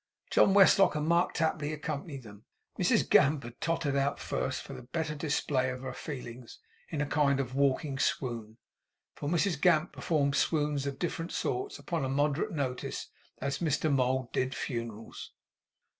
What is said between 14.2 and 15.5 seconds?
did Funerals.